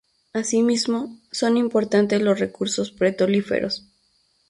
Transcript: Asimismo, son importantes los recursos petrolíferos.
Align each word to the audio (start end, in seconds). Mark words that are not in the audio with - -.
Asimismo, 0.33 1.15
son 1.31 1.57
importantes 1.57 2.23
los 2.23 2.39
recursos 2.39 2.91
petrolíferos. 2.91 3.85